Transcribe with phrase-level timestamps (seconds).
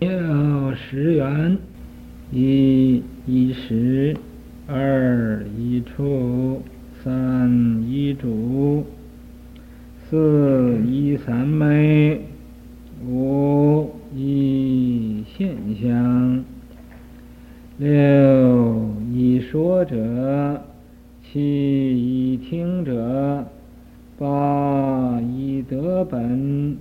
[0.00, 0.08] 六
[0.76, 1.58] 十元，
[2.30, 4.16] 一一十，
[4.68, 6.62] 二一处，
[7.02, 8.84] 三一主，
[10.08, 12.20] 四一三昧，
[13.08, 16.44] 五一现象，
[17.78, 20.62] 六一说者，
[21.24, 23.44] 七一听者，
[24.16, 26.76] 八一得本，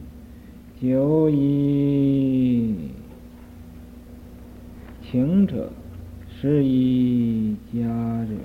[0.79, 2.75] 九一
[5.09, 5.71] 请者，
[6.39, 7.79] 十一家
[8.25, 8.35] 者。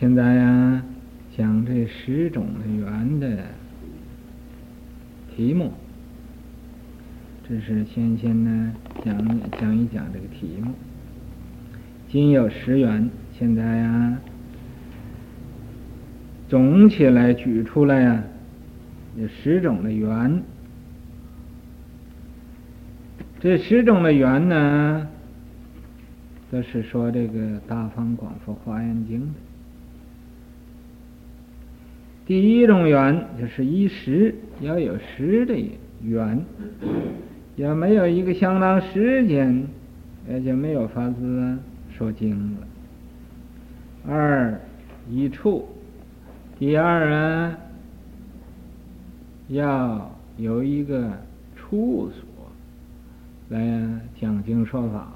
[0.00, 0.82] 现在呀，
[1.36, 3.44] 讲这十种的缘的
[5.36, 5.74] 题目。
[7.46, 8.72] 这是先先呢
[9.04, 10.72] 讲讲一讲这个题目。
[12.08, 14.16] 今有十缘，现在呀，
[16.48, 18.24] 总起来举出来呀，
[19.18, 20.42] 有十种的缘。
[23.38, 25.08] 这十种的缘呢，
[26.52, 29.28] 都是说这个《大方广佛华严经》的。
[32.26, 35.56] 第一种缘就是一时，要有时的
[36.02, 36.44] 缘，
[37.56, 39.66] 要没有一个相当时间，
[40.28, 41.56] 也就没有法子
[41.96, 42.58] 说经了。
[44.06, 44.60] 二
[45.08, 45.66] 一处，
[46.58, 47.58] 第二啊，
[49.48, 51.10] 要有一个
[51.56, 52.28] 处所。
[53.48, 55.12] 来讲经说法，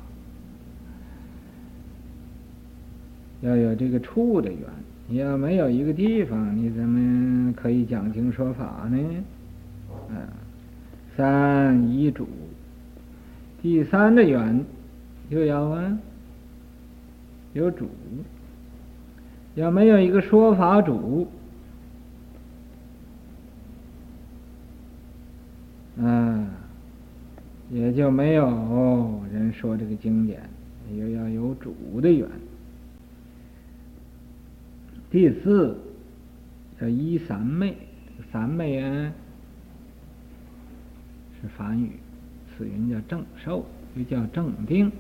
[3.41, 4.61] 要有这个处的缘。
[5.09, 8.99] 你要没有一个地方，你怎么可以讲经说法呢？
[10.11, 10.17] 啊，
[11.17, 12.27] 三依主，
[13.63, 14.65] 第三的缘
[15.29, 15.99] 又要啊
[17.53, 17.89] 有主，
[19.55, 21.29] 要没有一个说法主，
[26.01, 26.47] 啊。
[27.69, 28.47] 也就没有
[29.33, 30.41] 人说这个经典，
[30.97, 32.29] 又要有主的缘。
[35.17, 35.75] 第四
[36.79, 37.75] 叫依三昧，
[38.31, 39.11] 三昧啊
[41.41, 41.93] 是梵语，
[42.51, 44.93] 此云叫正受，又叫正定。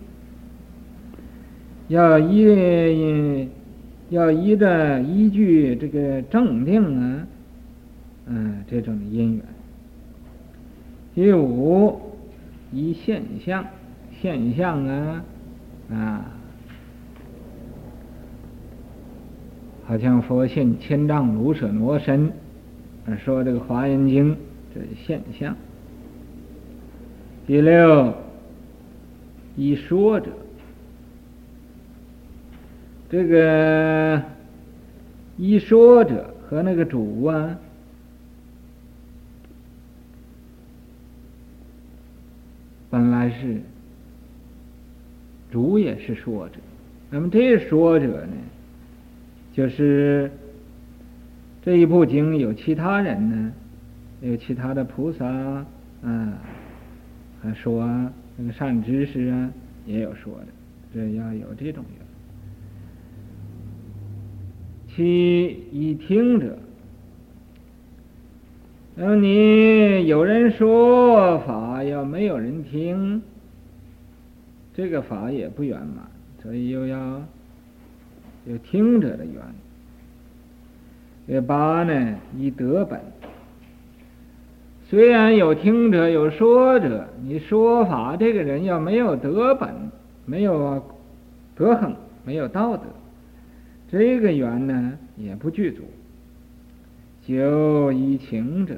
[1.88, 3.46] 要依
[4.08, 7.26] 要依着依据这个正定啊，
[8.24, 9.44] 嗯，这种的因缘。
[11.14, 12.00] 第五。
[12.72, 13.66] 依现象，
[14.22, 15.24] 现象啊，
[15.90, 16.24] 啊，
[19.86, 22.32] 好像佛现千丈卢舍那身，
[23.24, 24.36] 说这个华严经，
[24.74, 25.56] 这现象。
[27.46, 28.12] 第六，
[29.56, 30.30] 依说者，
[33.08, 34.20] 这个
[35.36, 37.56] 依说者和那个主啊。
[42.90, 43.60] 本来是
[45.52, 46.56] 主也是说者，
[47.10, 48.32] 那么这说者呢，
[49.56, 50.30] 就是
[51.62, 53.52] 这一部经有其他人呢，
[54.20, 56.38] 有其他的菩萨啊，
[57.40, 57.88] 还说
[58.36, 59.50] 那个善知识啊，
[59.86, 60.46] 也有说的，
[60.92, 62.06] 这要有这种缘。
[64.94, 66.58] 七以听者。
[68.94, 73.22] 那么你有人说法，要没有人听，
[74.74, 76.06] 这个法也不圆满，
[76.42, 77.22] 所以又要
[78.48, 79.34] 有听者的缘。
[81.26, 83.00] 第八呢，以德本。
[84.88, 89.68] 虽然有听者，有说者，你说法这个人要没有德本，
[90.24, 90.80] 没有
[91.56, 92.84] 德行，没有道德，
[93.90, 95.82] 这个缘呢也不具足。
[97.26, 98.76] 九依请者，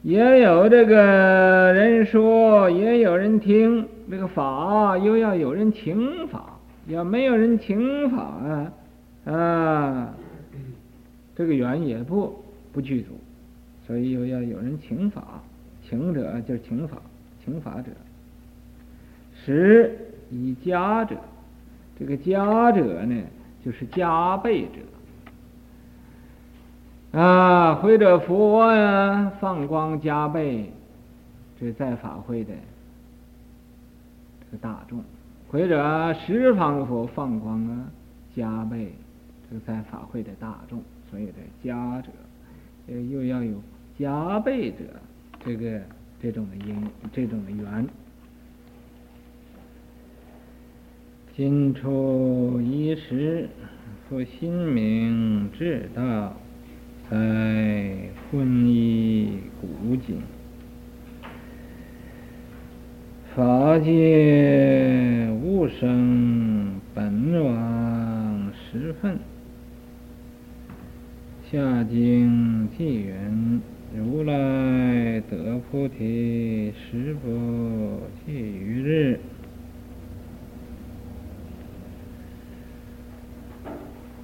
[0.00, 0.94] 也有这个
[1.74, 3.86] 人说，也有人听。
[4.10, 6.53] 这个法又要有人请法，
[6.86, 8.72] 要没有人请法啊，
[9.24, 10.14] 啊，
[11.34, 13.18] 这个缘也不不具足，
[13.86, 15.42] 所以又要有人请法，
[15.88, 16.98] 请者就是请法，
[17.44, 17.90] 请法者。
[19.34, 19.96] 十
[20.30, 21.16] 以加者，
[21.98, 23.22] 这个加者呢，
[23.64, 24.80] 就是加倍者。
[27.18, 30.70] 啊，或者佛呀，放光加倍，
[31.60, 32.52] 这在法会的
[34.40, 34.98] 这个大众；
[35.54, 37.86] 或者十方佛放光啊，
[38.34, 38.88] 加倍，
[39.48, 40.82] 这个在法会的大众。
[41.08, 42.08] 所以的加者，
[42.88, 43.62] 又要有
[43.96, 44.78] 加倍者，
[45.44, 45.80] 这个
[46.20, 46.76] 这种的因，
[47.12, 47.86] 这种的缘。
[51.36, 53.48] 今初一时，
[54.08, 56.32] 复心明至道。
[57.08, 60.20] 在分一古今，
[63.36, 69.18] 法界无生本王十分，
[71.50, 73.60] 下经记云：
[73.92, 79.18] 如来得菩提，时不济于日。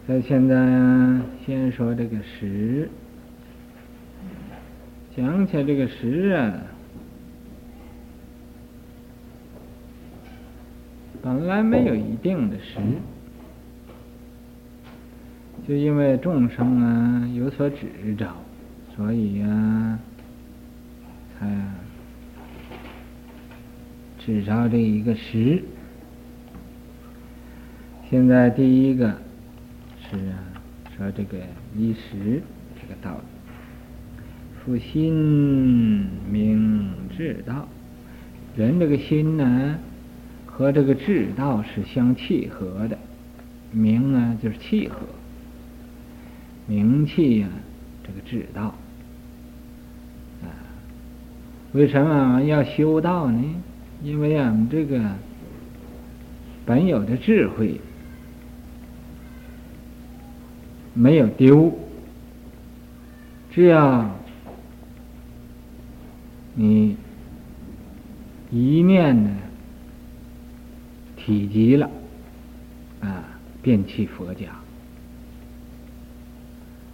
[0.06, 0.54] 那现在
[1.44, 2.88] 先说这个时，
[5.16, 6.62] 讲起来这个时啊，
[11.22, 12.78] 本来没有一定的时，
[15.66, 17.86] 就因为众生啊有所执
[18.16, 18.26] 着，
[18.96, 19.98] 所以啊，
[21.38, 21.48] 才
[24.18, 25.62] 执着这一个时。
[28.08, 29.16] 现在第一个。
[30.12, 30.34] 是啊，
[30.96, 31.38] 说这个
[31.76, 32.42] 一时
[32.74, 33.22] 这个道理，
[34.58, 37.68] 复心明智道，
[38.56, 39.78] 人这个心呢，
[40.50, 42.98] 和这个智道是相契合的，
[43.72, 44.96] 明呢就是契合，
[46.66, 47.48] 明气呀，
[48.04, 48.74] 这个智道
[50.42, 50.52] 啊，
[51.72, 53.42] 为什么要修道呢？
[54.02, 55.00] 因为啊，这个
[56.66, 57.80] 本有的智慧。
[60.92, 61.72] 没有丢，
[63.52, 64.10] 只要
[66.54, 66.96] 你
[68.50, 69.30] 一念呢
[71.20, 71.90] 体积了
[73.00, 74.46] 啊，便弃佛家，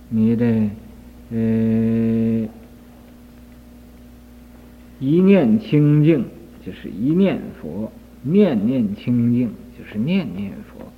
[0.09, 0.45] 你的
[1.31, 2.49] 呃
[4.99, 6.25] 一念清净
[6.65, 7.93] 就是一念佛，
[8.23, 10.93] 念念清净就是念念佛，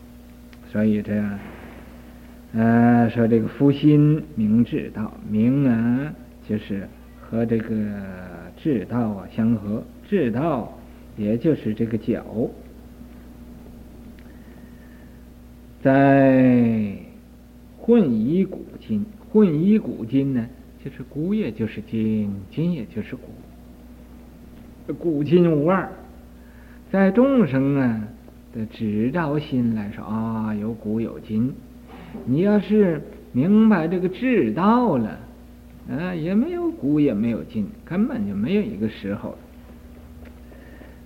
[0.73, 1.39] 所以这样。
[2.55, 6.15] 呃，说这个夫心明智道，明啊，
[6.49, 6.89] 就是
[7.21, 7.69] 和这个
[8.57, 10.79] 智道啊相合，智道
[11.19, 12.25] 也就是这个脚，
[15.83, 16.93] 在
[17.79, 20.47] 混一古今，混一古今呢，
[20.85, 25.89] 就是古也就是今，今也就是古，古今无二，
[26.91, 28.09] 在众生啊
[28.55, 31.55] 的执照心来说啊，有古有今。
[32.27, 33.01] 你要是
[33.33, 35.19] 明白这个智道了，
[35.91, 39.37] 啊，也没有古也没有今，根本就没有一个时候，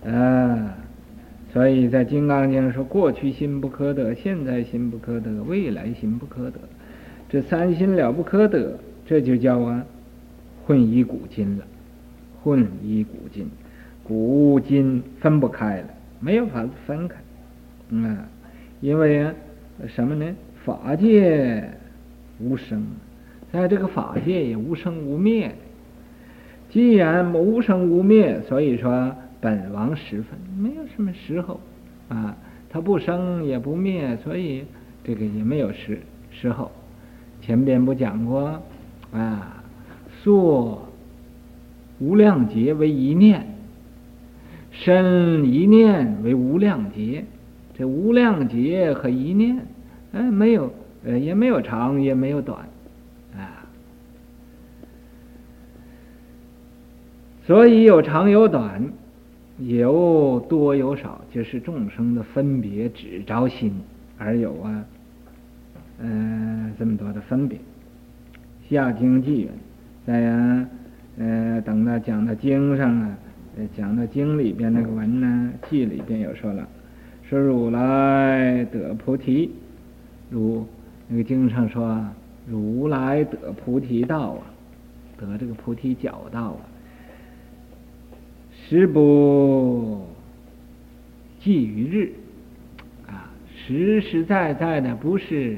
[0.05, 0.77] 啊，
[1.53, 6.59] 所以在《金刚经》说：过去心不可得，现在心不可得，未来心不可得，
[7.29, 9.85] 这三心了不可得，这就叫啊
[10.65, 11.63] 混一古今了，
[12.41, 13.47] 混一古今，
[14.03, 15.87] 古今分不开了，
[16.19, 17.17] 没有法子分开，
[17.89, 18.17] 嗯，
[18.81, 19.27] 因为
[19.87, 20.25] 什么呢？
[20.65, 21.69] 法界
[22.39, 22.83] 无生，
[23.51, 25.53] 在这个法界也无生无灭。
[26.71, 31.59] 既然无生无灭，所以说本王时分没有什么时候
[32.07, 32.33] 啊，
[32.69, 34.63] 它不生也不灭，所以
[35.03, 36.01] 这个也没有时
[36.31, 36.71] 时候。
[37.41, 38.61] 前边不讲过
[39.11, 39.61] 啊？
[40.23, 40.87] 说
[41.99, 43.45] 无量劫为一念，
[44.71, 47.25] 身一念为无量劫，
[47.77, 49.59] 这无量劫和一念。
[50.13, 50.73] 哎，没有，
[51.03, 52.59] 呃，也没有长，也没有短，
[53.35, 53.67] 啊，
[57.45, 58.93] 所以有长有短，
[59.59, 63.71] 有多有少，就是众生的分别只着心
[64.17, 64.85] 而有啊，
[65.99, 67.59] 嗯、呃，这么多的分别。
[68.67, 69.49] 下经记云，
[70.05, 70.67] 在，
[71.17, 73.17] 呃，等到讲到经上啊，
[73.77, 76.67] 讲到经里边那个文呢，记里边有说了，
[77.29, 79.51] 说如来得菩提。
[80.29, 80.65] 如
[81.07, 82.03] 那个经上说，
[82.47, 84.41] 如来得菩提道啊，
[85.15, 86.61] 得这个菩提觉道啊，
[88.67, 90.05] 时不
[91.39, 92.13] 济于日
[93.07, 95.57] 啊，实实在在的不是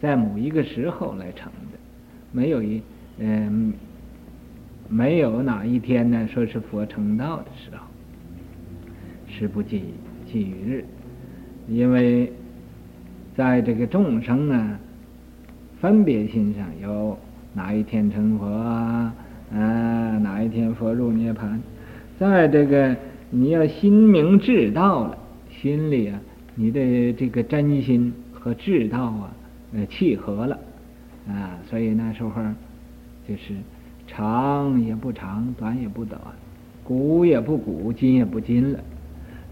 [0.00, 1.78] 在某一个时候来成的，
[2.32, 2.82] 没有一
[3.18, 3.72] 嗯，
[4.88, 7.86] 没有哪一天呢，说是佛成道的时候，
[9.28, 9.84] 时不济
[10.26, 10.84] 济于日，
[11.68, 12.32] 因为。
[13.36, 14.78] 在这个众生呢，
[15.80, 17.18] 分别心上有
[17.52, 19.12] 哪一天成佛啊？
[19.52, 21.58] 啊，哪一天佛入涅槃？
[22.18, 22.96] 在这个
[23.30, 25.18] 你要心明智道了，
[25.50, 26.20] 心里啊，
[26.54, 29.32] 你的这个真心和智道啊，
[29.74, 30.58] 呃，契合了
[31.28, 32.30] 啊，所以那时候
[33.28, 33.54] 就是
[34.06, 36.20] 长也不长，短也不短，
[36.82, 38.78] 古也不古，今也不今了。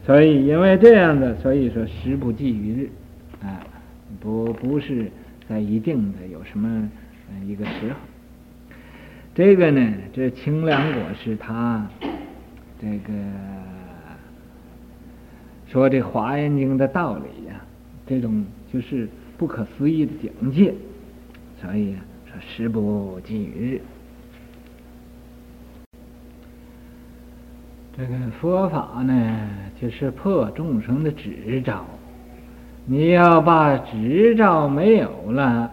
[0.05, 2.91] 所以因为这样的，所以说时不济于日
[3.43, 3.67] 啊。
[4.21, 5.11] 不不是
[5.49, 6.89] 在一定的有什么
[7.47, 7.97] 一个时候，
[9.35, 11.89] 这个呢，这清凉果是他
[12.83, 13.13] 这个
[15.69, 17.55] 说这《华严经》的道理呀，
[18.05, 19.09] 这种就是
[19.39, 20.75] 不可思议的境界，
[21.61, 21.95] 所以
[22.27, 23.81] 说时不济于日。
[27.97, 29.49] 这个佛法呢，
[29.81, 31.87] 就是破众生的执照。
[32.85, 35.71] 你要把执照没有了，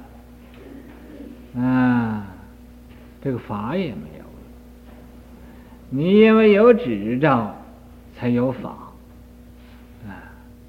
[1.57, 2.27] 啊，
[3.19, 4.18] 这个法也没有。
[5.89, 7.55] 你因为有执着，
[8.15, 8.69] 才有法，
[10.07, 10.11] 啊，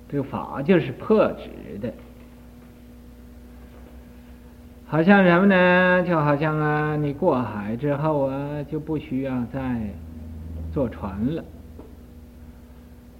[0.09, 1.93] 这个法就是破执的。
[4.87, 6.05] 好像什么呢？
[6.07, 9.61] 就好像啊，你过海之后啊，就不需要再。
[10.73, 11.45] 坐船了，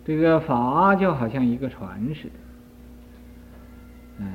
[0.05, 2.31] 这个法就好像一个船似的，
[4.19, 4.33] 嗯，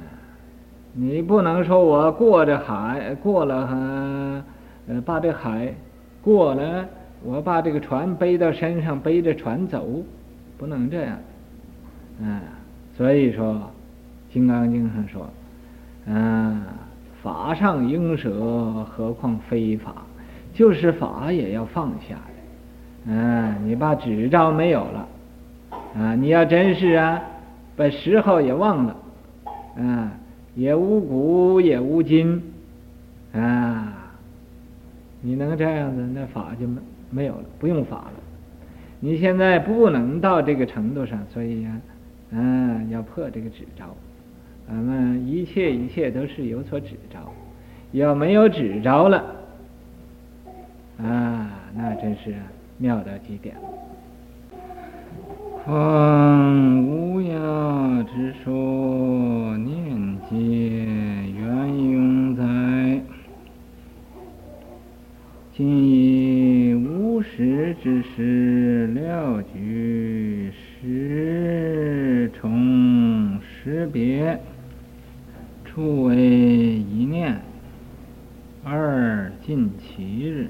[0.91, 4.43] 你不能说我过着海过了，
[4.89, 5.73] 呃，把这海
[6.21, 6.85] 过了，
[7.25, 10.03] 我把这个船背到身上，背着船走，
[10.59, 11.17] 不能这样，
[12.21, 12.39] 嗯，
[12.95, 13.53] 所以说
[14.33, 15.27] 《金刚经》上说，
[16.05, 16.61] 嗯，
[17.23, 19.95] 法上应舍，何况非法，
[20.53, 23.07] 就是法也要放下的。
[23.07, 25.07] 嗯，你把执照没有了，
[25.97, 27.19] 啊，你要真是啊，
[27.75, 28.95] 把时候也忘了，
[29.77, 30.11] 啊，
[30.53, 32.41] 也无古也无今，
[33.33, 33.93] 啊，
[35.21, 36.79] 你能这样子，那法就没
[37.15, 38.13] 没有了，不用法了。
[38.99, 41.81] 你现在不能到这个程度上，所以呀，
[42.31, 43.95] 嗯，要破这个执照。
[44.67, 47.31] 咱们一切一切都是有所指招，
[47.93, 49.23] 要没有执照了，
[50.97, 52.35] 啊，那真是。
[52.77, 53.55] 妙到极点。
[55.63, 62.43] 况无涯之说，念劫缘用在。
[65.55, 66.64] 今以
[67.15, 74.37] 无始之时了举十重识别，
[75.63, 77.39] 初为一念，
[78.65, 80.49] 二尽七日。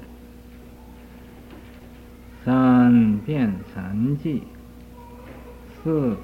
[2.44, 4.42] 三变三际，
[5.70, 6.18] 四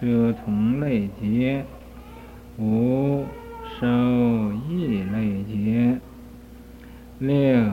[0.00, 1.64] 舍从类劫，
[2.58, 3.24] 五
[3.78, 3.86] 受
[4.68, 6.00] 异类劫，
[7.20, 7.72] 六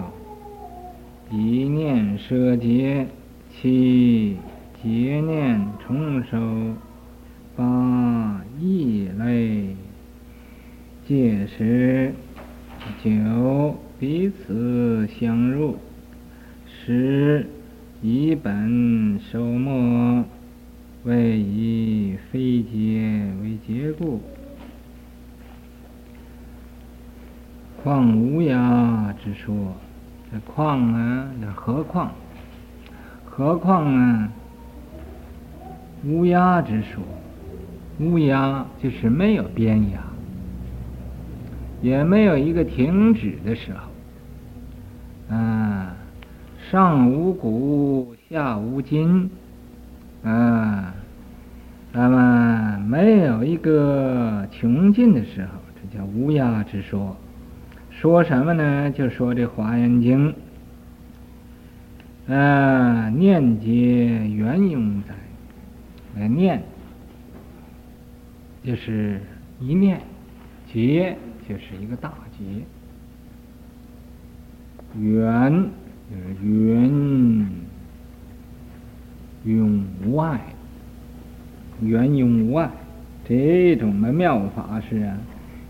[1.29, 3.07] 一念舍劫，
[3.50, 4.38] 七
[4.81, 6.38] 劫念重受，
[7.55, 9.75] 八异类
[11.07, 12.13] 劫时，
[13.03, 15.77] 九彼此相入，
[16.65, 17.46] 十。
[18.03, 20.24] 以本受没，
[21.03, 24.22] 为以非劫为结故。
[27.81, 29.75] 况无涯之说，
[30.31, 32.12] 这况啊，这何况？
[33.25, 34.29] 何况啊？
[36.05, 37.03] 乌鸦之说，
[38.00, 39.98] 乌鸦就是没有边涯，
[41.81, 45.93] 也没有一个停止的时候，啊。
[46.69, 49.31] 上无古，下无今，
[50.22, 50.93] 啊，
[51.93, 57.15] 那么没有一个穷尽的时候，这叫乌鸦之说。
[58.00, 58.92] 说什么呢？
[58.92, 60.36] 就说这《华严经》，
[62.32, 65.16] 啊，念结缘永在，
[66.16, 66.62] 来念，
[68.63, 69.20] 就是
[69.60, 70.00] 一念，
[70.72, 71.18] 结
[71.50, 72.46] 就是一个大结，
[75.01, 75.51] 缘
[76.12, 76.46] 就是。
[76.46, 77.48] 缘
[79.46, 80.39] 永无碍，
[81.82, 82.70] 缘永无碍，
[83.25, 85.18] 这种的妙法是啊，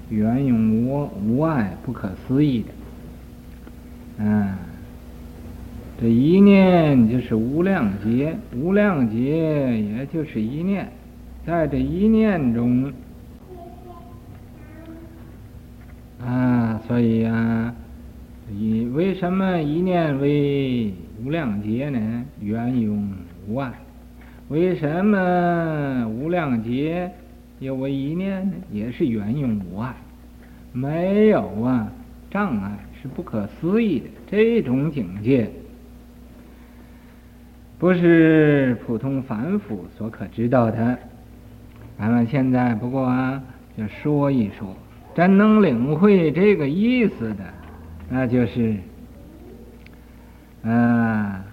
[0.10, 2.70] 缘永无无碍，不可思议的。
[4.20, 4.56] 嗯，
[6.00, 10.92] 这一念就是无量劫，无量劫也就是一念，
[11.46, 12.92] 在这一念中，
[16.26, 17.74] 啊，所以啊。
[18.50, 22.24] 以为什么一念为无量劫呢？
[22.40, 23.12] 缘永
[23.46, 23.74] 无碍。
[24.48, 27.12] 为什么无量劫
[27.60, 28.54] 有为一念呢？
[28.72, 29.96] 也是缘永无碍，
[30.74, 31.92] 没有啊
[32.30, 35.50] 障碍，是不可思议的这种境界，
[37.80, 41.00] 不是普通凡夫所可知道的。
[41.98, 43.42] 咱们现在不过啊，
[43.76, 44.76] 就说一说，
[45.16, 47.44] 真能领会这个意思的。
[48.10, 48.76] 那就是，
[50.64, 51.44] 啊，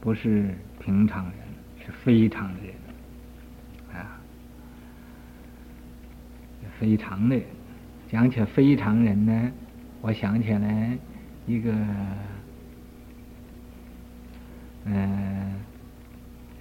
[0.00, 1.34] 不是平常人，
[1.84, 2.58] 是非常人，
[6.80, 7.44] 非常的人，
[8.10, 9.52] 讲起非常人呢，
[10.00, 10.96] 我想起来
[11.46, 11.70] 一个
[14.86, 15.60] 嗯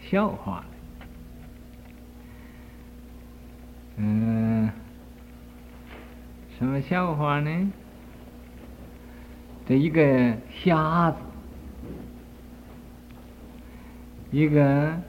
[0.02, 0.66] 笑话了，
[3.96, 4.70] 嗯，
[6.58, 7.72] 什么笑话呢？
[9.66, 11.18] 这一个瞎子，
[14.32, 15.00] 一个。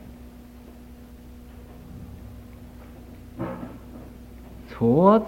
[4.80, 5.26] 驼子，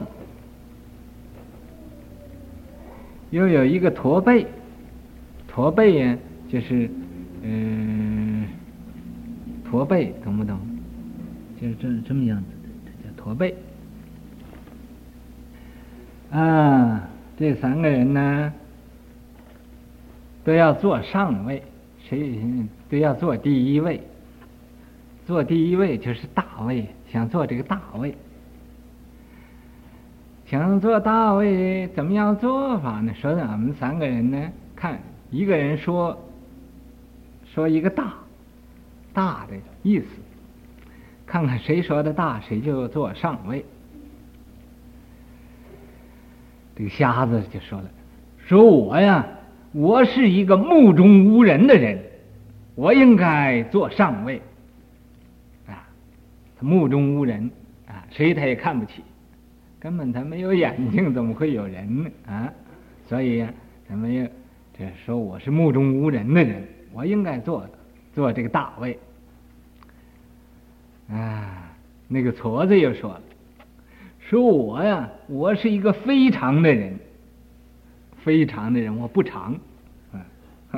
[3.29, 4.47] 又有一个驼背，
[5.47, 6.17] 驼背呀，
[6.49, 6.89] 就是
[7.43, 8.49] 嗯，
[9.63, 10.59] 驼背，懂不懂？
[11.61, 13.55] 就是这这么样子的，这叫驼背。
[16.31, 17.07] 啊，
[17.37, 18.55] 这三个人呢？
[20.45, 21.63] 都要坐上位，
[22.09, 22.41] 谁
[22.89, 24.01] 都要坐第一位。
[25.27, 28.15] 坐第一位就是大位，想坐这个大位。
[30.53, 33.15] 想做大位，怎么样做法呢？
[33.15, 36.23] 说咱们三个人呢，看一个人说
[37.47, 38.13] 说一个大
[39.15, 40.05] 大的意思，
[41.25, 43.65] 看看谁说的大，谁就坐上位。
[46.77, 47.91] 这个瞎子就说了
[48.37, 49.27] ：“说我呀。”
[49.73, 51.99] 我是一个目中无人的人，
[52.75, 54.37] 我应该坐上位。
[55.67, 55.89] 啊，
[56.59, 57.51] 他目中无人
[57.89, 59.03] 啊，谁他也看不起，
[59.83, 62.11] 根本他没有眼睛，怎么会有人呢？
[62.29, 62.53] 啊，
[63.09, 63.53] 所以呀，
[63.89, 64.29] 他没有，
[64.79, 66.63] 这说我是目中无人的人，
[66.93, 67.69] 我应该做
[68.15, 68.97] 做这个大位。
[71.11, 71.75] 啊，
[72.07, 73.23] 那个矬子又说了，
[74.21, 76.97] 说我呀，我是一个非常的人。
[78.19, 79.53] 非常的人，我不常，
[80.13, 80.25] 啊，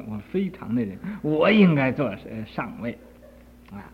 [0.09, 2.11] 我非常的人，我应该做
[2.47, 2.97] 上位，
[3.71, 3.85] 啊，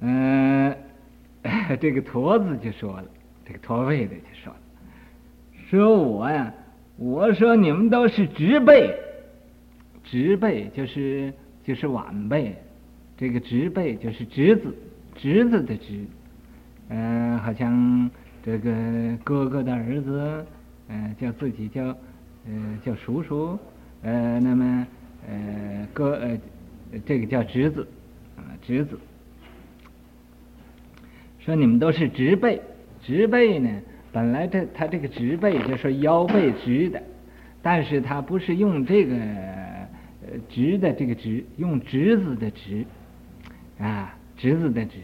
[0.00, 0.76] 嗯，
[1.80, 3.04] 这个驼子就说了，
[3.44, 4.58] 这个驼背的就说了，
[5.68, 6.52] 说我呀，
[6.96, 8.94] 我说你们都是直辈，
[10.04, 11.32] 直辈就是
[11.64, 12.54] 就是晚辈，
[13.16, 14.74] 这个直辈就是侄子，
[15.16, 16.04] 侄子的侄，
[16.88, 18.10] 嗯，好像。
[18.44, 20.44] 这个哥哥的儿子，
[20.88, 21.96] 呃，叫自己叫，
[22.44, 23.56] 呃，叫叔叔，
[24.02, 24.86] 呃，那么，
[25.28, 26.36] 呃，哥，呃，
[27.06, 27.86] 这个叫侄子，
[28.34, 28.98] 啊，侄子。
[31.44, 32.60] 说你们都是直辈，
[33.02, 33.68] 直辈呢，
[34.12, 37.02] 本来这他这个直辈就是腰背直的，
[37.60, 39.14] 但是他不是用这个，
[40.48, 42.84] 直的这个直，用侄子的侄，
[43.78, 44.98] 啊，侄子的侄。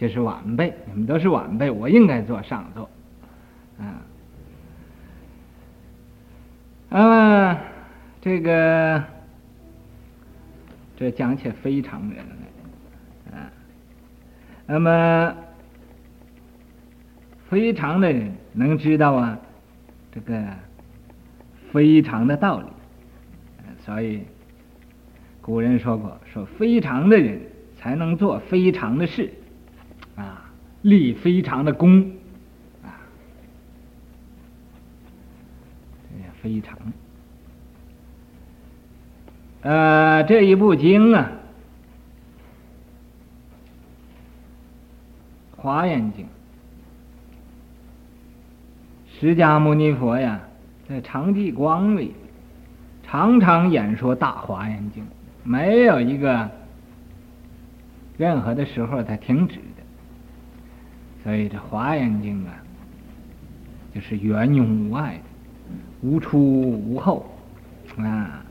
[0.00, 2.88] 就是晚辈，你们都是晚辈，我应该坐上座，
[3.80, 4.06] 啊，
[6.96, 7.60] 啊，
[8.20, 9.02] 这个
[10.96, 12.24] 这讲起非常人
[13.32, 13.50] 来，啊，
[14.66, 15.34] 那么
[17.48, 19.38] 非常的人能知道啊，
[20.12, 20.44] 这个
[21.72, 22.66] 非常的道理，
[23.84, 24.22] 所以
[25.40, 27.40] 古人说过，说非常的人
[27.76, 29.32] 才能做非常的事。
[30.16, 30.50] 啊，
[30.82, 32.10] 立非常的功，
[32.82, 32.90] 啊，
[36.42, 36.76] 非常。
[39.62, 41.30] 呃，这一部经啊，
[45.60, 46.24] 《华严经》，
[49.20, 50.40] 释迦牟尼佛呀，
[50.88, 52.14] 在常寂光里
[53.02, 55.02] 常常演说《大华严经》，
[55.42, 56.48] 没有一个
[58.16, 59.82] 任何的时候他停止的。
[61.24, 62.54] 所以这《华严经》啊，
[63.92, 67.26] 就是圆融无碍的，无出无后
[67.96, 68.44] 啊。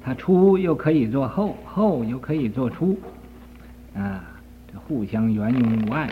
[0.00, 2.96] 它出又可以做后，后又可以做出
[3.96, 4.22] 啊，
[4.72, 6.08] 这互相圆融无碍。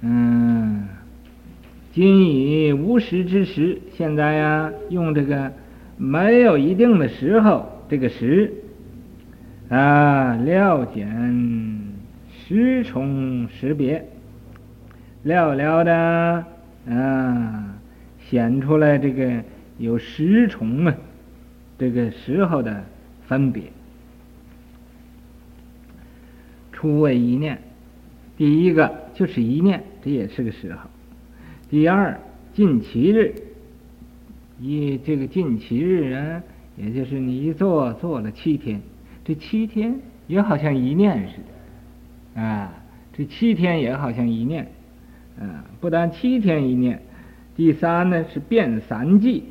[0.00, 0.88] 嗯，
[1.92, 5.52] 今以无时之时，现在呀、用这个
[5.96, 8.52] 没有一定的时候，这个时
[9.68, 11.90] 啊，料简。
[12.46, 14.04] 时虫识别，
[15.24, 16.44] 寥寥的
[16.88, 17.78] 啊，
[18.28, 19.44] 显出来这个
[19.78, 20.94] 有时虫啊，
[21.78, 22.84] 这个时候的
[23.28, 23.62] 分别。
[26.72, 27.56] 初为一念，
[28.36, 30.90] 第一个就是一念，这也是个时候。
[31.70, 32.18] 第二，
[32.52, 33.32] 近七日，
[34.60, 36.42] 一这个近七日啊，
[36.76, 38.80] 也就是你一坐坐了七天，
[39.24, 39.94] 这七天
[40.26, 41.36] 也好像一念似
[42.34, 42.42] 的。
[42.42, 42.74] 啊，
[43.12, 44.66] 这七天也好像一念，
[45.38, 47.00] 啊，不但七天一念，
[47.54, 49.44] 第三呢是变三际，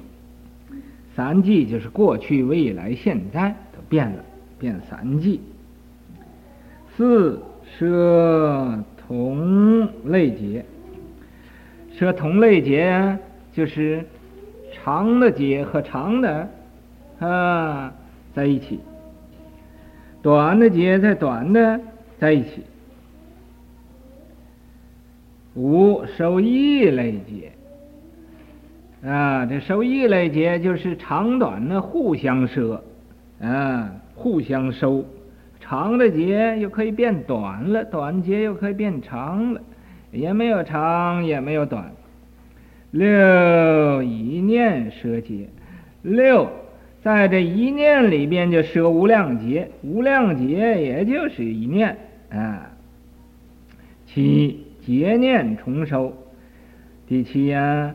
[1.16, 4.26] 三际就是过去、未来、现在都变了，
[4.60, 5.40] 变三际。
[6.98, 10.66] 四舍同类劫，
[12.00, 13.18] 这同类劫
[13.52, 14.06] 就是
[14.72, 16.48] 长的结和长的
[17.20, 17.94] 啊
[18.34, 18.80] 在一起，
[20.22, 21.78] 短的结在短的
[22.18, 22.64] 在一起。
[25.56, 27.52] 五收异类解。
[29.06, 32.82] 啊，这收异类解就是长短的互相摄，
[33.42, 35.04] 啊，互相收。
[35.60, 39.62] 长的解又可以变短了，短解又可以变长了，
[40.12, 41.92] 也没有长，也没有短。
[42.92, 45.48] 六一念舍劫，
[46.02, 46.50] 六
[47.04, 51.96] 在这一念里边就舍无量劫，无量劫也就是一念
[52.32, 52.72] 啊。
[54.08, 56.12] 七劫念重收，
[57.08, 57.94] 第七呀，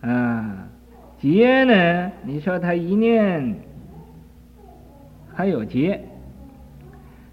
[0.00, 0.68] 啊，
[1.20, 2.10] 劫呢？
[2.24, 3.54] 你说他一念
[5.34, 6.00] 还有劫，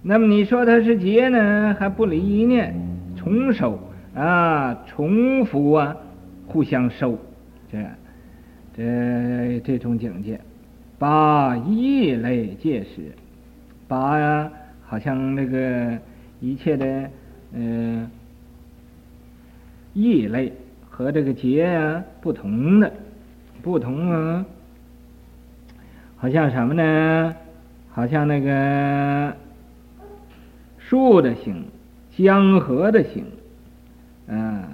[0.02, 1.78] 那么你说他是劫呢？
[1.80, 2.76] 还不离一念
[3.28, 3.80] 重受
[4.16, 5.96] 啊，重复啊。
[6.50, 7.20] 互相收，
[7.70, 7.78] 这
[8.74, 10.40] 这这种境界，
[10.98, 13.12] 八异类界时，
[13.86, 14.50] 八呀，
[14.86, 16.00] 好像那个
[16.40, 17.10] 一切的
[17.52, 18.10] 嗯
[19.94, 20.54] 异类
[20.90, 22.94] 和这个劫啊不同的，
[23.62, 24.46] 不同啊，
[26.16, 27.36] 好像什么呢？
[27.92, 29.36] 好像那个
[30.78, 31.66] 树的形，
[32.17, 33.23] 江河的形，
[34.27, 34.67] 啊。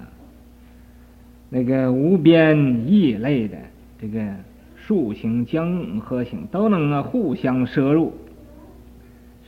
[1.49, 3.55] 那个无边异类的
[4.01, 4.33] 这个
[4.75, 8.11] 树形、江河形都能啊互相摄入，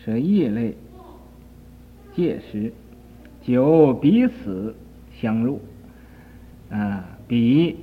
[0.03, 0.75] 摄异类
[2.15, 2.71] 界时，
[3.41, 4.75] 就彼此
[5.19, 5.59] 相入
[6.69, 7.75] 啊，彼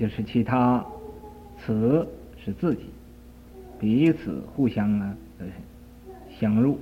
[0.00, 0.82] 就是其他，
[1.58, 2.08] 此
[2.42, 2.84] 是自己，
[3.78, 5.14] 彼此互相啊
[6.40, 6.78] 相入，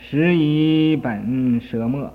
[0.00, 2.12] 十以本摄末，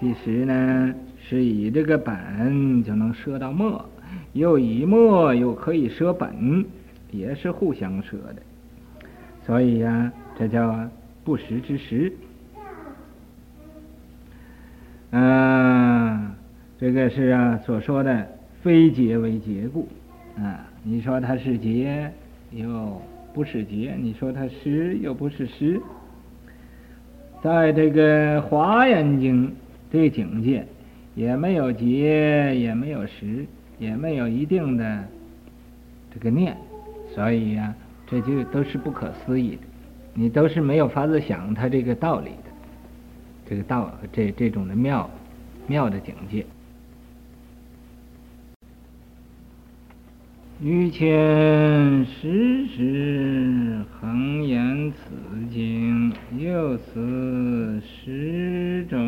[0.00, 0.94] 第十呢？
[1.22, 3.84] 是以这个本就能摄到末，
[4.32, 6.64] 又以末又可以摄本，
[7.12, 8.42] 也是互相摄的。
[9.46, 10.88] 所以呀、啊，这叫
[11.22, 12.12] 不实之实。
[15.10, 16.34] 嗯、啊，
[16.80, 18.26] 这个是啊所说的
[18.62, 19.86] 非结为结故
[20.36, 20.66] 啊。
[20.82, 22.10] 你说它是结，
[22.50, 23.00] 又
[23.32, 25.80] 不是结；你说它实，又不是实。
[27.42, 29.48] 在这个《华严经》
[29.92, 30.66] 这境界。
[31.16, 33.44] 也没有结，也没有实，
[33.78, 35.04] 也没有一定的
[36.14, 36.56] 这个念，
[37.12, 37.76] 所以呀、啊，
[38.06, 39.62] 这就都是不可思议的，
[40.14, 42.50] 你都是没有法子想它这个道理的，
[43.44, 45.10] 这个道这这种的妙
[45.66, 46.46] 妙的境界。
[50.62, 55.10] 于前时时恒言此
[55.50, 58.98] 经，又此十种。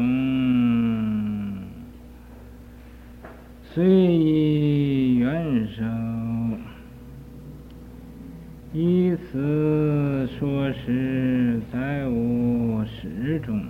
[3.61, 5.85] 虽以愿受，
[8.73, 13.62] 依此说时，再无十种。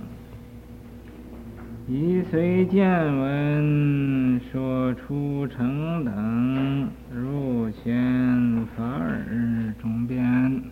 [1.88, 10.62] 以随见闻说出成等，入现法尔中边。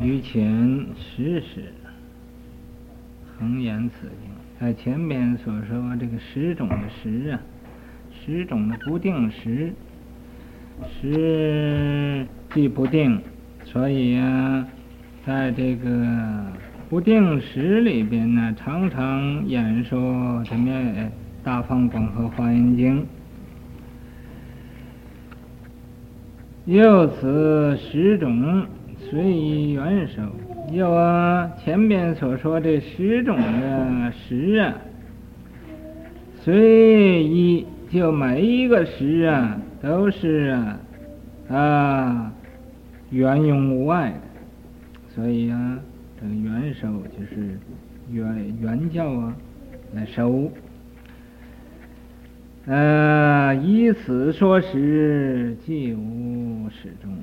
[0.00, 1.72] 于前时时
[3.36, 4.30] 恒言此经。
[4.60, 7.40] 在前面所说这个十种的十啊，
[8.12, 9.72] 十种的不定时，
[10.88, 13.20] 时既不定，
[13.64, 14.68] 所以呀、啊，
[15.26, 16.46] 在这个
[16.88, 21.10] 不定时里边呢，常常演说这面
[21.44, 23.02] 《大放广和华严经》，
[26.66, 28.66] 又此十种，
[28.98, 30.22] 虽以愿受。
[30.72, 34.74] 有啊，前边所说这十种的十啊，
[36.40, 40.80] 随一就每一个十啊，都是啊
[41.50, 42.32] 啊
[43.10, 44.16] 圆融无碍的，
[45.14, 45.78] 所以啊，
[46.18, 47.58] 这个愿受就是
[48.10, 49.36] 元元教啊
[49.94, 50.50] 来受，
[52.66, 57.14] 呃，以此说时，即无始终。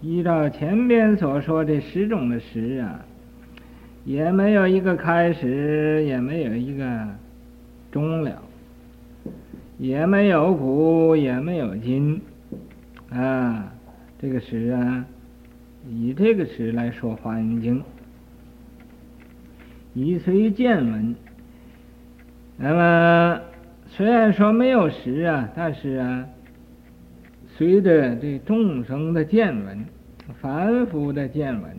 [0.00, 3.04] 依照前边所说这十种的时啊，
[4.04, 7.08] 也没有一个开始，也没有一个
[7.90, 8.40] 终了，
[9.78, 12.20] 也没有古，也没有今，
[13.10, 13.72] 啊，
[14.20, 15.04] 这个时啊，
[15.88, 17.80] 以这个时来说《华严经》，
[19.92, 21.16] 以随见闻，
[22.58, 23.40] 那么
[23.96, 26.26] 虽然说没有实啊，但是啊。
[27.56, 29.82] 随着这众生的见闻，
[30.42, 31.74] 凡夫的见闻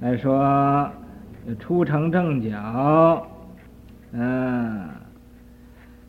[0.00, 0.92] 来说，
[1.58, 2.52] 出成正觉，
[4.12, 4.90] 嗯，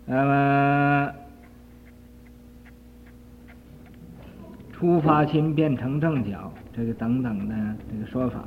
[0.05, 1.13] 那么
[4.73, 7.55] 出发心变成正觉，这个等等的
[7.89, 8.43] 这个说法，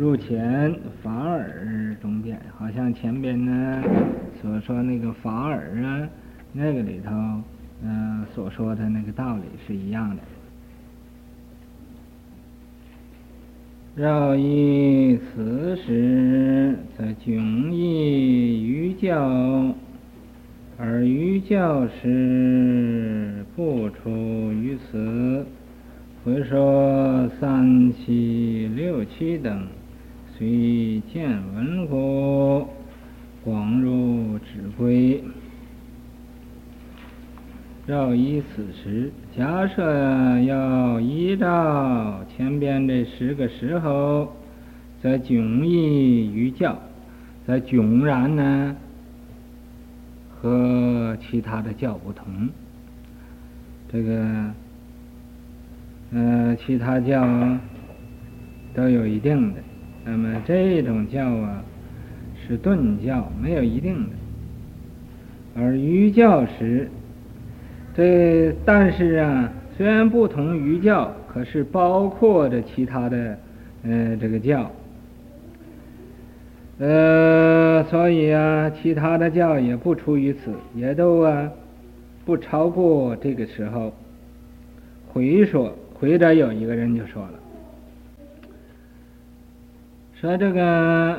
[0.00, 3.82] 入前法尔中变，好像前边呢
[4.40, 6.08] 所说那个法尔啊，
[6.54, 7.10] 那个里头，
[7.82, 10.22] 嗯、呃，所说的那个道理是一样的。
[13.94, 19.74] 绕以此时，则迥异于教，
[20.78, 25.44] 而于教时不出于此。
[26.24, 29.66] 回说三七六七等，
[30.40, 32.66] 虽见闻故，
[33.44, 35.22] 广入止归。
[37.86, 44.34] 绕以此时，假设要依照前边这十个时候，
[45.02, 46.78] 则迥异于教，
[47.46, 48.74] 则迥然呢
[50.30, 52.48] 和其他的教不同。
[53.92, 54.54] 这个。
[56.12, 57.28] 呃，其他教
[58.74, 59.60] 都有一定的，
[60.04, 61.62] 那么这种教啊
[62.46, 64.10] 是顿教，没有一定的。
[65.54, 66.88] 而于教时，
[67.94, 73.38] 这但是啊，虽然不同于教，可是包括着其他的
[73.82, 74.70] 呃这个教，
[76.78, 81.50] 呃，所以啊，其他的教也不出于此，也都啊
[82.24, 83.92] 不超过这个时候
[85.08, 85.76] 回说。
[85.92, 87.32] 回着有一个人就说了，
[90.20, 91.18] 说这个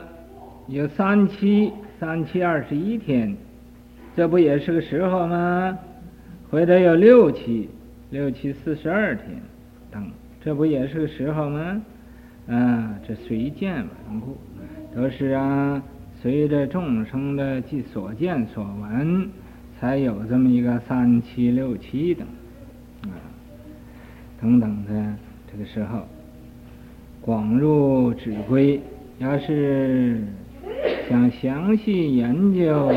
[0.67, 3.35] 有三七，三七二十一天，
[4.15, 5.75] 这不也是个时候吗？
[6.51, 7.67] 回着有六七，
[8.11, 9.41] 六七四十二天，
[9.89, 10.07] 等，
[10.39, 11.81] 这不也是个时候吗？
[12.47, 14.37] 啊，这随见闻故，
[14.95, 15.81] 都是啊，
[16.21, 19.27] 随着众生的即所见所闻，
[19.79, 22.27] 才有这么一个三七六七等。
[24.39, 25.15] 等等的
[25.51, 26.01] 这个时候，
[27.19, 28.79] 广入止归。
[29.21, 30.19] 要是
[31.07, 32.91] 想详细研究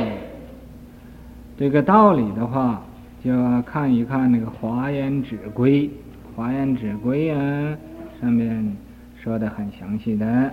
[1.59, 2.83] 这个道理的话，
[3.23, 5.83] 就要看一看那个《华严指归》。
[6.35, 7.77] 《华严指归》啊，
[8.23, 8.75] 上面
[9.23, 10.51] 说的很详细的。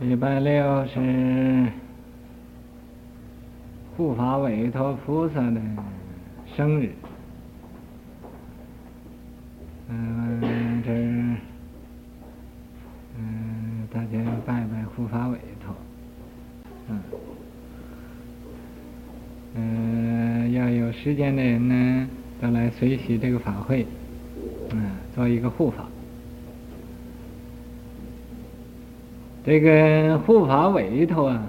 [0.00, 1.68] 礼拜六是
[3.96, 5.58] 护法委托菩萨的。
[6.54, 6.90] 生日，
[13.16, 15.74] 嗯，大家要拜拜护法委托，
[16.88, 17.00] 嗯，
[19.54, 20.52] 嗯，
[21.12, 22.08] 要有时间的人呢，
[22.40, 23.86] 都来随喜这个法会，
[24.70, 25.86] 嗯，做一个护法。
[29.44, 31.46] 这个护法委托啊。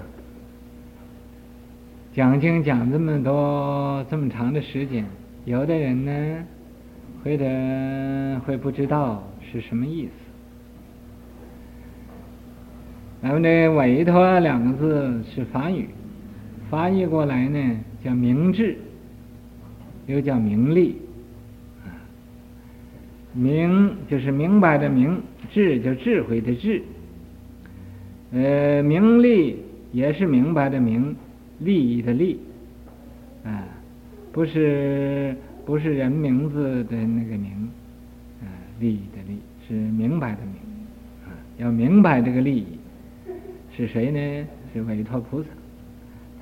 [2.12, 5.04] 讲经讲这么多这么长的时间，
[5.46, 6.44] 有的人呢，
[7.24, 10.12] 会的会不知道是什么意思。
[13.20, 15.88] 咱们这“委托”两个字是梵语，
[16.70, 18.78] 翻译过来呢叫明智，
[20.06, 20.96] 又叫名利。
[23.32, 26.82] 明就是明白的明，智就智慧的智。
[28.32, 29.56] 呃，名利
[29.92, 31.14] 也是明白的明。
[31.60, 32.40] 利益的利，
[33.44, 33.64] 啊，
[34.32, 37.52] 不是不是人名字的那个名，
[38.42, 40.54] 啊，利益的利是明白的明，
[41.24, 42.66] 啊，要明白这个利益
[43.74, 44.46] 是谁呢？
[44.74, 45.48] 是委托菩萨，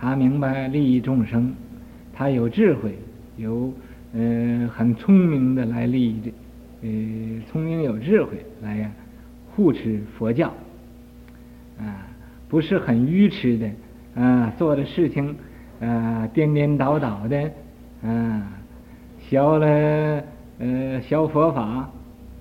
[0.01, 1.55] 他明白利益众生，
[2.14, 2.94] 他有智慧，
[3.42, 3.74] 有
[4.14, 6.33] 呃很聪明的来利益的，
[6.83, 8.90] 呃聪明有智慧来呀
[9.55, 10.48] 护持佛教，
[11.78, 12.07] 啊，
[12.48, 13.70] 不是很愚痴的。
[14.14, 15.35] 啊，做的事情，
[15.81, 17.50] 啊，颠颠倒倒的，
[18.02, 18.52] 啊，
[19.18, 20.22] 学了
[20.59, 21.90] 呃学佛法，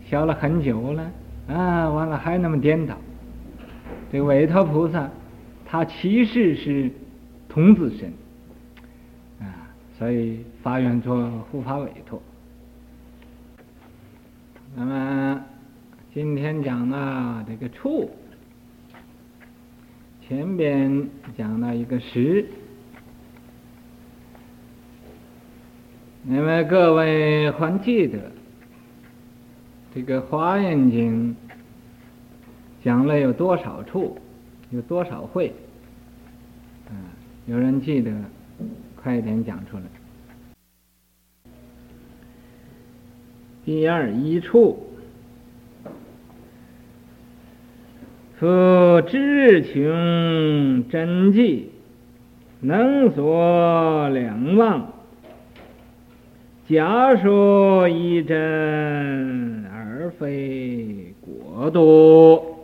[0.04, 1.12] 学了很久了，
[1.48, 2.94] 啊，完了还那么颠倒。
[4.12, 5.10] 这个委托菩萨，
[5.66, 6.92] 他其实是
[7.48, 8.12] 童子身，
[9.40, 12.22] 啊，所以法院做护法委托。
[14.76, 15.44] 那么
[16.14, 18.10] 今天讲到这个处。
[20.28, 22.46] 前边讲到一个时，
[26.24, 28.32] 那么各位还记得
[29.94, 31.36] 这个《华严经》
[32.82, 34.18] 讲了有多少处，
[34.70, 35.54] 有多少会？
[36.90, 36.96] 嗯，
[37.46, 38.10] 有人记得，
[38.96, 39.84] 快点讲出来。
[43.64, 44.88] 第二一处。
[48.40, 48.48] 夫
[49.08, 51.70] 知穷真迹，
[52.60, 54.94] 能所两忘。
[56.68, 62.56] 假说一真而非国度。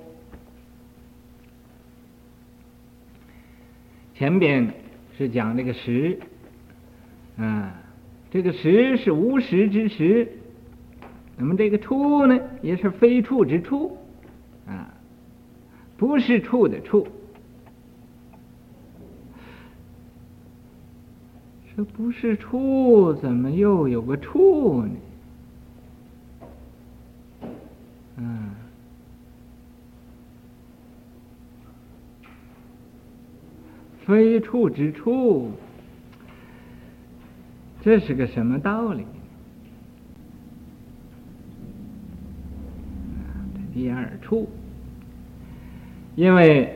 [4.16, 4.74] 前边
[5.16, 6.18] 是讲这个实，
[7.38, 7.76] 啊，
[8.32, 10.28] 这个实是无实之实，
[11.38, 13.95] 那么这个处呢，也是非处之处，
[14.65, 14.91] 啊，
[15.95, 17.08] 不是处的处。
[21.76, 24.89] 这不是处，怎么又有个处呢？
[28.15, 28.50] 嗯，
[34.04, 35.52] 非处之处，
[37.84, 39.06] 这是个什么道理？
[43.78, 44.50] 这第二处，
[46.16, 46.74] 因为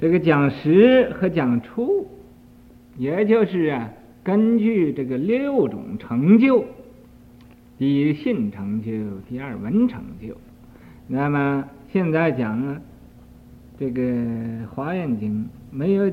[0.00, 2.08] 这个讲实和讲出。
[2.96, 3.92] 也就是啊，
[4.24, 6.64] 根据这个六种成就，
[7.78, 8.90] 第一信成就，
[9.28, 10.36] 第二文成就。
[11.06, 12.80] 那么现在讲啊，
[13.78, 14.02] 这个
[14.66, 16.10] 《华严经》没有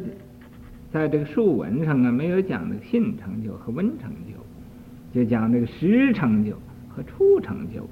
[0.91, 6.55] 在这个数文上啊，没有讲这个信成就和文成就，就讲这个实成就
[6.87, 7.89] 和处成就。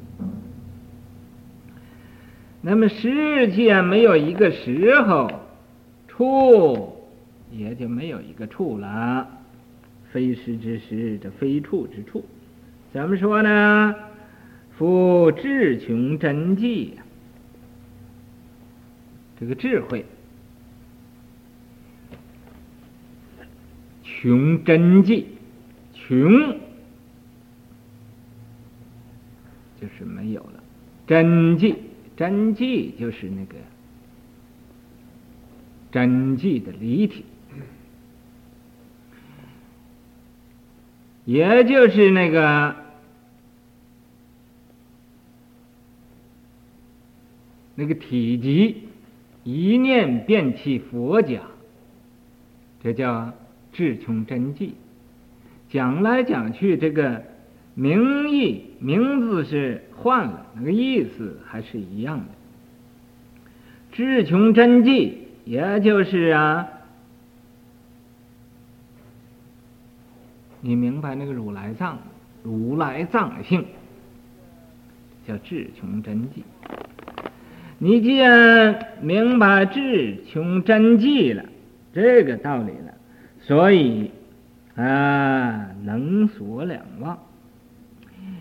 [2.66, 5.30] 那么世界没有一个时候，
[6.08, 6.98] 处。
[7.52, 9.28] 也就没有一个处了，
[10.12, 12.26] 非时之时，这非处之处，
[12.92, 13.94] 怎么说呢？
[14.76, 16.98] 夫智穷真迹，
[19.40, 20.04] 这个智慧。
[24.04, 25.28] 穷真迹，
[25.94, 26.58] 穷。
[29.80, 30.64] 就是没有了，
[31.06, 31.76] 真迹，
[32.16, 33.56] 真迹就是那个
[35.92, 37.26] 真迹的离体。
[41.26, 42.76] 也就是那个
[47.76, 48.90] 那个体积，
[49.46, 51.42] 一念变起佛家，
[52.84, 53.34] 这叫
[53.72, 54.76] 智穷真迹。
[55.70, 57.24] 讲来讲去，这个
[57.76, 62.26] 名义名字是换了，那个意思还是一样的。
[63.92, 66.68] 智穷真迹，也就是啊。
[70.62, 72.00] 你明白那个如来藏，
[72.42, 73.66] 如来藏性
[75.28, 76.44] 叫智穷真迹。
[77.80, 81.44] 你既然明白智穷真迹了，
[81.94, 82.94] 这个道理了，
[83.42, 84.12] 所以
[84.76, 87.20] 啊，能所两忘，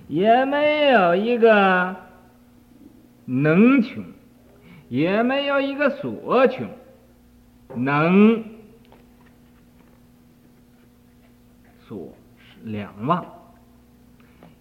[0.08, 1.96] 也没有一个
[3.24, 4.04] 能穷，
[4.88, 6.68] 也没有一个所穷，
[7.76, 8.44] 能。
[11.88, 12.14] 所
[12.64, 13.26] 两忘，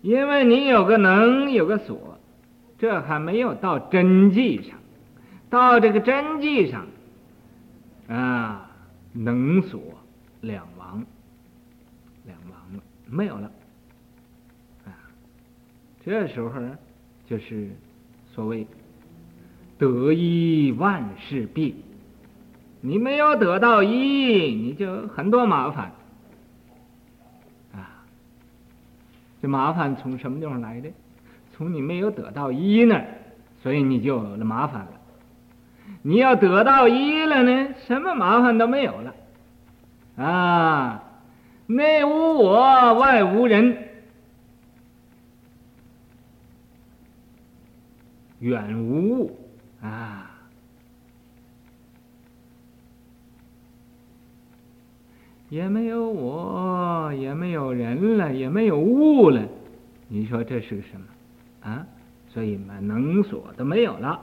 [0.01, 2.17] 因为你有个能，有个所，
[2.77, 4.77] 这还没有到真迹上，
[5.49, 6.87] 到这个真迹上，
[8.09, 8.69] 啊，
[9.13, 9.79] 能所
[10.41, 11.05] 两亡，
[12.25, 13.49] 两亡了，没有了，
[16.03, 16.77] 这时候呢
[17.27, 17.69] 就是
[18.33, 18.65] 所谓
[19.77, 21.75] 得一万事毕，
[22.81, 25.91] 你没有得到一，你就很多麻烦。
[27.73, 28.03] 啊
[29.41, 30.89] 这麻烦从什么地方来的？
[31.53, 33.05] 从你没有得到一那儿，
[33.61, 34.91] 所以你就有了麻烦了。
[36.01, 39.13] 你要得到一了呢，什么麻烦都没有了。
[40.23, 41.03] 啊，
[41.67, 43.77] 内无我，外无人，
[48.41, 49.39] 远无物
[49.81, 50.27] 啊。
[55.47, 59.41] 也没有我，也没有人了，也没有物了，
[60.07, 61.05] 你说这是个什么
[61.69, 61.85] 啊？
[62.29, 64.17] 所以嘛，能所都没有了，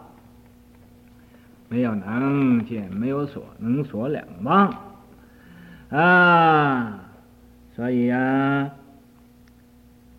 [1.68, 4.74] 没有能见，没有所，能所两忘
[5.90, 7.10] 啊！
[7.76, 8.70] 所以啊，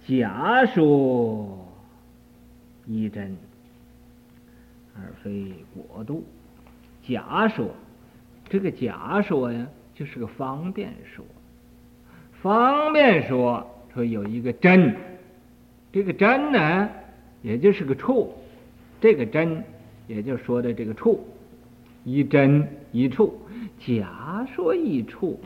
[0.08, 1.68] 假说
[2.86, 3.36] 一真，
[5.02, 6.24] 而非国度。
[7.08, 7.70] 假说，
[8.50, 9.68] 这个假说呀。
[9.96, 11.26] 就是个方便说，
[12.42, 14.96] 方便说说有一个真，
[15.92, 16.90] 这个真呢，
[17.42, 18.34] 也就是个处，
[19.02, 19.62] 这个真
[20.08, 21.28] 也就说的这个处，
[22.06, 23.42] 一真一处，
[23.86, 25.38] 假说一处，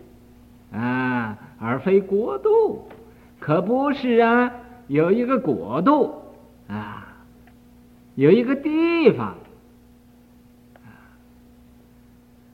[0.71, 2.87] 啊，而非国度，
[3.39, 4.53] 可不是啊，
[4.87, 6.13] 有一个国度
[6.67, 7.25] 啊，
[8.13, 9.35] 有一个地方，
[10.75, 11.09] 啊，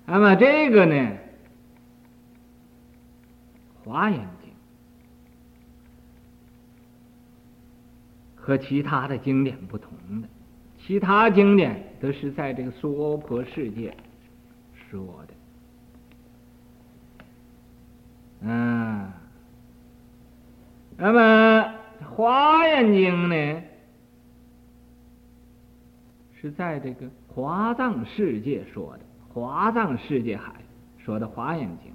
[0.10, 1.18] 那么这个呢？
[3.84, 4.52] 华严经
[8.36, 9.92] 和其他的经典不同
[10.22, 10.28] 的，
[10.80, 13.96] 其他经典都是在这个娑婆世界
[14.90, 15.34] 说的。
[18.42, 19.12] 嗯，
[20.98, 21.62] 那么
[22.04, 23.62] 《华严经》呢，
[26.42, 30.54] 是在这个华藏世界说的，华藏世界海
[30.98, 31.92] 说的《华严经》。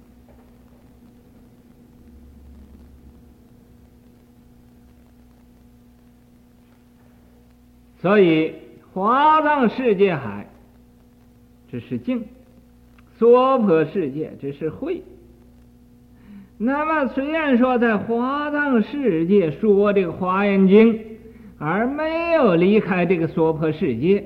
[8.01, 8.53] 所以
[8.93, 10.47] 华藏世界海，
[11.71, 12.19] 这是境；
[13.17, 15.03] 娑婆世界，这是慧。
[16.57, 21.17] 那么，虽然说在华藏世界说这个华严经，
[21.57, 24.23] 而没有离开这个娑婆世界，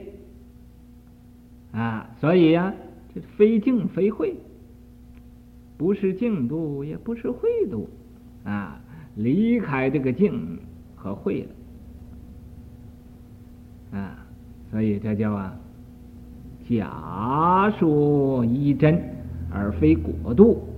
[1.71, 2.73] 啊，所以呀、啊，
[3.13, 4.35] 这非静非慧，
[5.77, 7.89] 不是净度，也不是慧度，
[8.43, 8.79] 啊，
[9.15, 10.59] 离开这个静
[10.95, 11.47] 和慧
[13.91, 14.25] 了，啊，
[14.69, 15.59] 所以这叫啊，
[16.69, 19.01] 假说一真，
[19.51, 20.68] 而非果度。